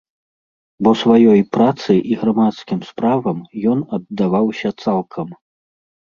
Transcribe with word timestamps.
Бо 0.85 0.91
сваёй 1.01 1.41
працы 1.57 1.95
і 2.15 2.17
грамадскім 2.21 2.79
справам 2.87 3.37
ён 3.73 3.79
аддаваўся 3.99 4.69
цалкам. 4.87 5.27